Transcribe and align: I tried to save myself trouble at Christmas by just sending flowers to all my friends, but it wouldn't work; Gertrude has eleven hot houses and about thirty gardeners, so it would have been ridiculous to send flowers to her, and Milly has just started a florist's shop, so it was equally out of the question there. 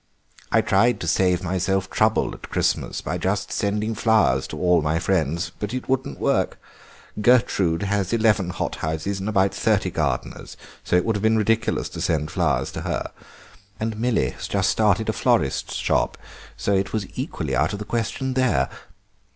I 0.51 0.61
tried 0.61 0.99
to 1.01 1.07
save 1.07 1.43
myself 1.43 1.87
trouble 1.91 2.33
at 2.33 2.49
Christmas 2.49 3.01
by 3.01 3.19
just 3.19 3.51
sending 3.51 3.93
flowers 3.93 4.47
to 4.47 4.59
all 4.59 4.81
my 4.81 4.97
friends, 4.97 5.51
but 5.59 5.75
it 5.75 5.87
wouldn't 5.87 6.17
work; 6.19 6.59
Gertrude 7.21 7.83
has 7.83 8.11
eleven 8.11 8.49
hot 8.49 8.77
houses 8.77 9.19
and 9.19 9.29
about 9.29 9.53
thirty 9.53 9.91
gardeners, 9.91 10.57
so 10.83 10.95
it 10.95 11.05
would 11.05 11.17
have 11.17 11.21
been 11.21 11.37
ridiculous 11.37 11.87
to 11.89 12.01
send 12.01 12.31
flowers 12.31 12.71
to 12.71 12.81
her, 12.81 13.11
and 13.79 13.95
Milly 13.99 14.31
has 14.31 14.47
just 14.47 14.71
started 14.71 15.07
a 15.07 15.13
florist's 15.13 15.75
shop, 15.75 16.17
so 16.57 16.73
it 16.73 16.93
was 16.93 17.05
equally 17.15 17.55
out 17.55 17.71
of 17.71 17.77
the 17.77 17.85
question 17.85 18.33
there. 18.33 18.69